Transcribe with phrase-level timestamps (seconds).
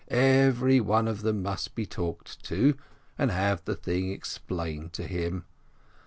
[0.07, 2.75] Everyone of them must be talked to,
[3.19, 5.45] and have the thing explained to him.